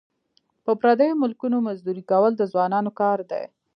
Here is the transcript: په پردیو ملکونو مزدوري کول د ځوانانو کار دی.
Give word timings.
په 0.65 0.71
پردیو 0.81 1.19
ملکونو 1.23 1.57
مزدوري 1.67 2.03
کول 2.11 2.31
د 2.37 2.41
ځوانانو 2.51 2.91
کار 3.01 3.19
دی. 3.31 3.43